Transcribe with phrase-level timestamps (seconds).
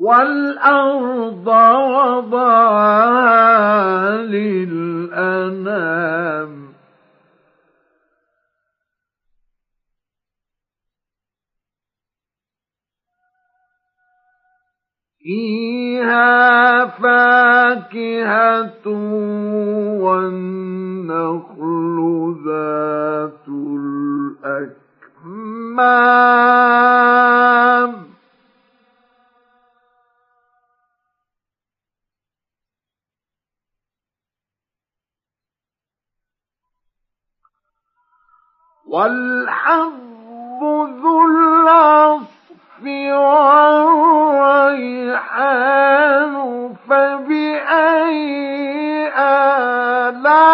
[0.00, 1.46] والأرض
[2.26, 3.36] وضعها
[4.16, 6.00] للأنام.
[15.22, 18.86] فيها فاكهة
[20.00, 21.96] والنخل
[22.46, 23.48] ذات
[24.44, 26.49] الأكمام.
[38.90, 40.60] والحب
[41.02, 42.82] ذو العصف
[45.30, 46.34] والريحان
[46.88, 48.30] فبأي
[49.18, 50.50] آلاء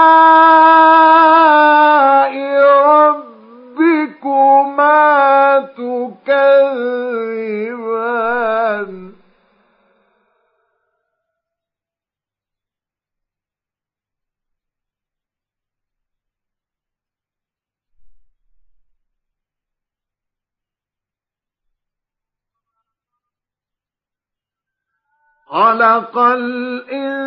[25.47, 27.21] خلق الإنسان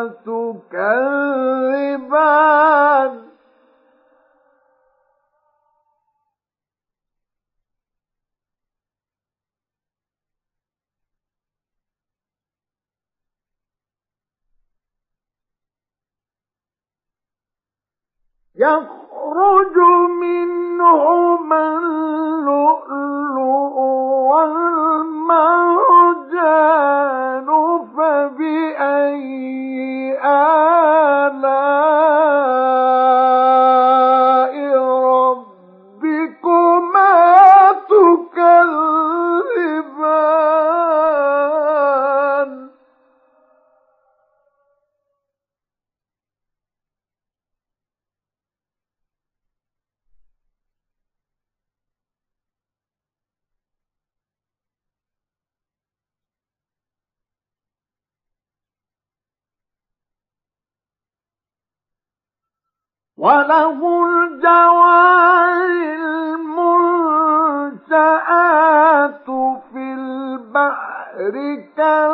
[0.08, 1.44] تكذبان.
[18.56, 19.78] يخرج
[20.22, 22.63] منهما اللؤلؤ
[63.24, 65.54] وله الجوار
[67.94, 69.30] المنشآت
[69.74, 71.34] في البحر
[71.78, 72.13] كالأعلام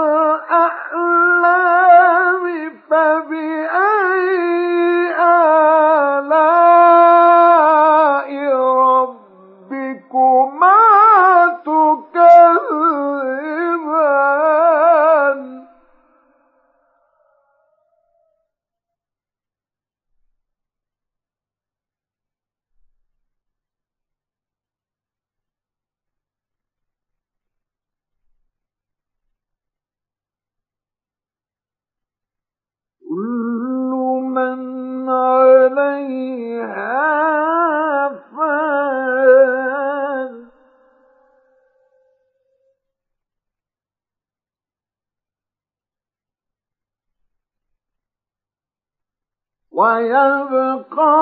[49.80, 51.16] ويبقى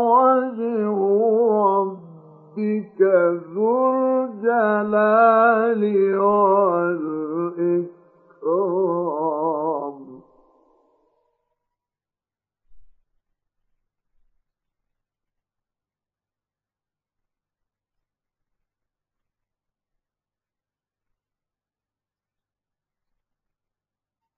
[0.00, 0.96] وجه
[1.66, 3.00] ربك
[3.54, 5.82] ذو الجلال
[6.18, 7.86] والإكرام.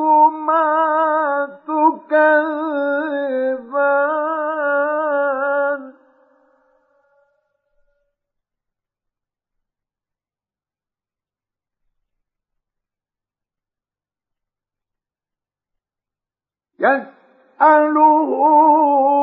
[4.22, 5.94] تكذبان؟
[17.62, 18.32] يسأله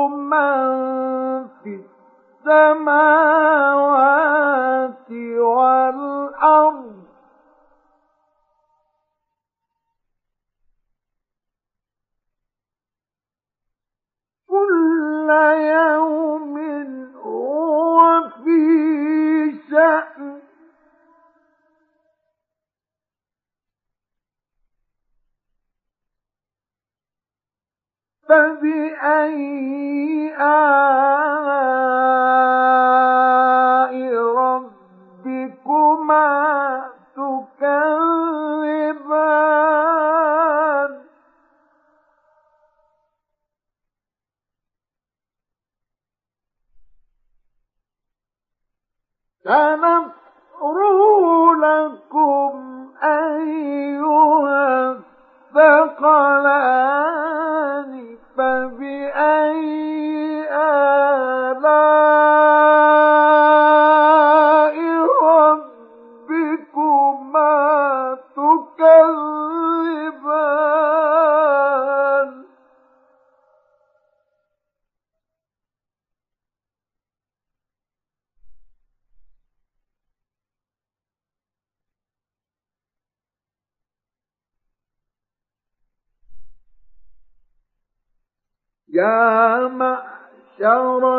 [0.08, 1.97] من في
[2.48, 3.78] السماوات
[5.38, 6.98] والأرض.
[14.48, 16.58] كل يوم
[17.24, 18.58] هو في
[19.70, 20.37] شأن
[28.28, 29.48] فبأي
[32.78, 33.94] آلاء
[35.24, 36.28] ربكما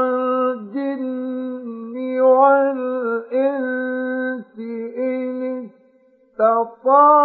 [0.02, 1.96] الجن
[3.30, 3.80] والإنس
[4.98, 5.70] إن
[6.40, 7.19] استطعتم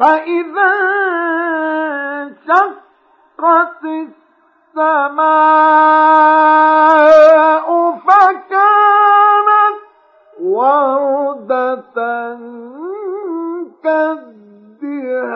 [0.00, 0.70] فإذا
[2.22, 3.84] انشقت
[4.76, 5.50] السماء
[7.96, 9.78] فكانت
[10.42, 11.96] وردة
[13.84, 15.30] كالدهان.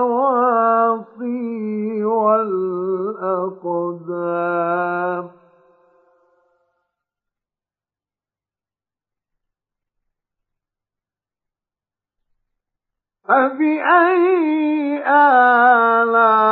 [2.06, 3.60] والأقدام.
[13.29, 16.49] فبأي آلاء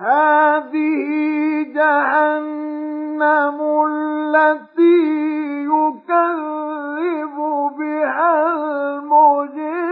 [0.00, 3.58] هذه جهنم
[3.90, 4.98] التي
[5.64, 7.36] يكذب
[7.78, 9.87] بها المجرمون.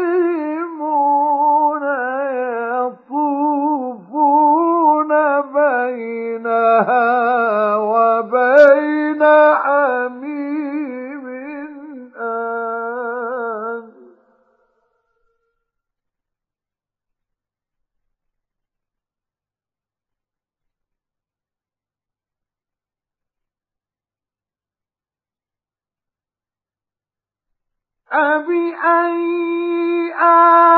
[28.17, 30.76] فبأي آلاء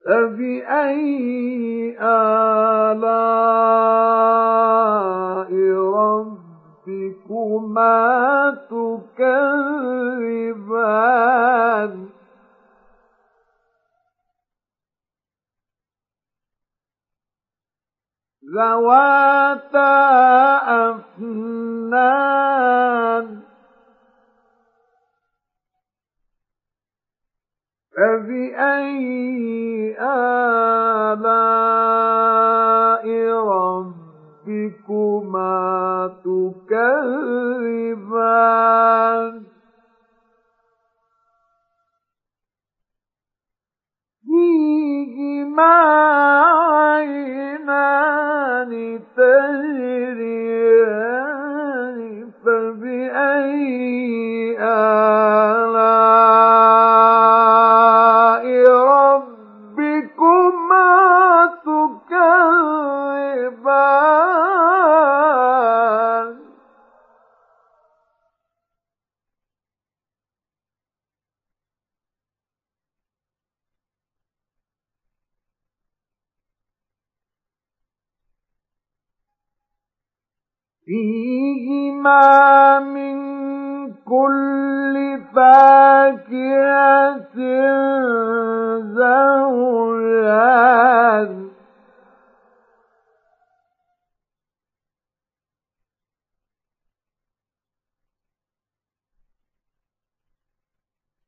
[0.04, 3.41] فبأي آلام
[7.30, 10.32] ربكما تكذبان
[18.54, 19.92] ذواتا
[20.90, 22.22] أفنان
[27.96, 29.02] فبأي
[30.00, 31.41] آلاء
[45.52, 46.21] فيهما
[82.80, 83.16] من
[83.92, 87.36] كل فاكهة
[88.80, 89.92] زوجان.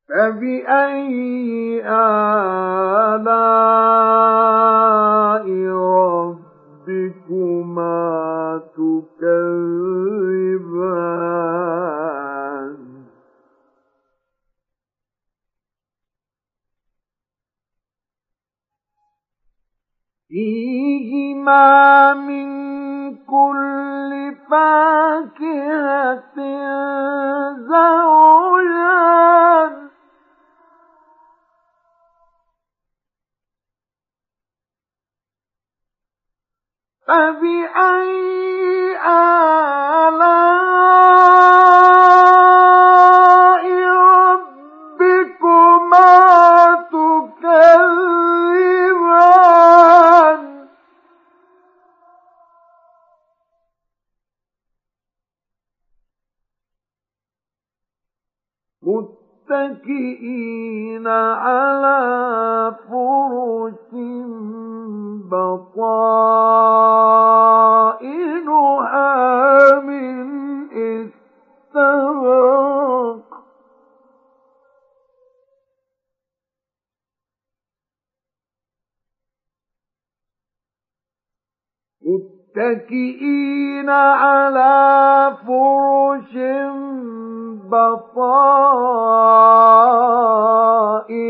[0.09, 3.25] فبأي آلاء
[6.87, 9.55] ربكما تكذبان.
[20.27, 22.45] فيهما من
[23.15, 26.35] كل فاكهة
[27.55, 29.05] زوجان.
[37.07, 38.97] فبأي
[42.35, 43.63] آلاء
[44.99, 46.11] ربكما
[49.35, 50.65] تكذبان؟
[59.75, 61.84] متكئين على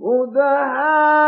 [0.00, 1.27] مدهامتان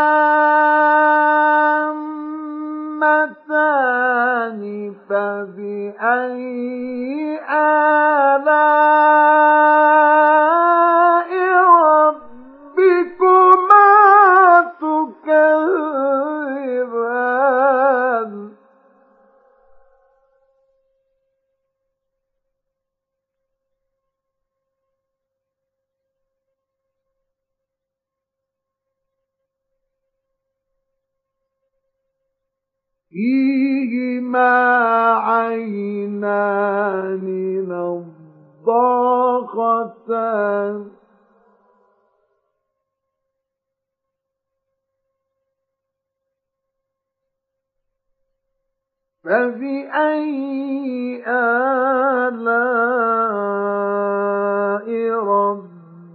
[49.23, 52.31] فبأي آلاء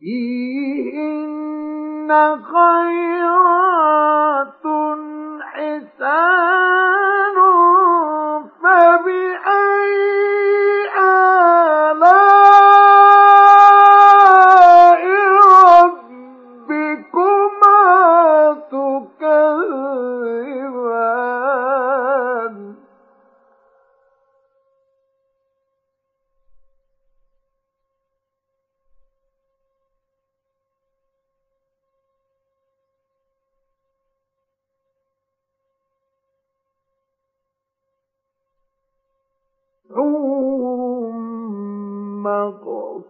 [0.00, 1.30] فيهن
[2.42, 3.58] خيرات
[5.98, 7.36] حسان
[8.62, 9.27] فبأي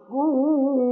[0.07, 0.88] حور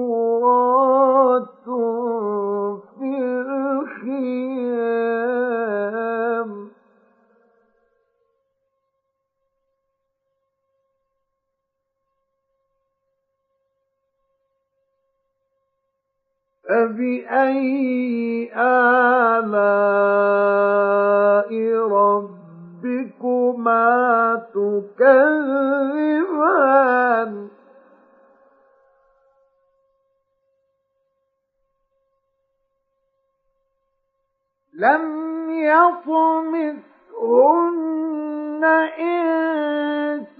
[37.27, 38.63] يطمثهن
[38.99, 40.39] إنس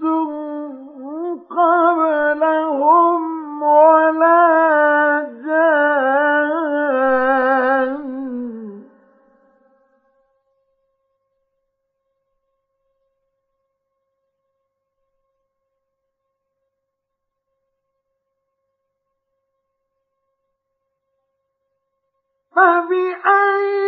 [1.50, 3.22] قبلهم
[3.62, 4.48] ولا
[5.44, 6.38] جان
[22.54, 23.87] فبأي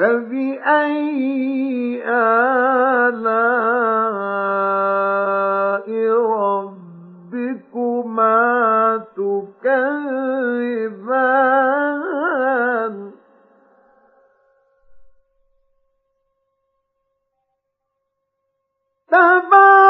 [0.00, 3.20] فبأي آلاء
[7.30, 8.40] ربكما
[9.16, 9.90] تكذبان؟
[19.10, 19.89] تبارك